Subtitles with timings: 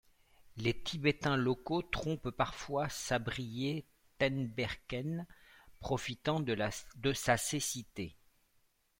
[0.57, 3.85] Les Tibétains locaux trompent parfois Sabriye
[4.17, 5.27] Tenberken,
[5.79, 6.57] profitant de
[7.13, 8.15] sa cécité.